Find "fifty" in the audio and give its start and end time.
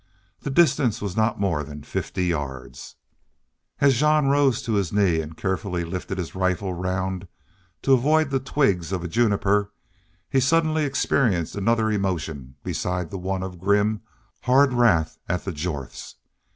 1.83-2.25